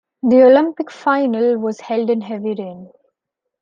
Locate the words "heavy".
2.21-2.55